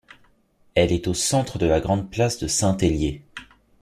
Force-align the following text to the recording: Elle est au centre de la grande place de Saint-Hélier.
Elle 0.73 0.93
est 0.93 1.07
au 1.07 1.13
centre 1.13 1.59
de 1.59 1.67
la 1.67 1.79
grande 1.79 2.09
place 2.09 2.39
de 2.39 2.47
Saint-Hélier. 2.47 3.21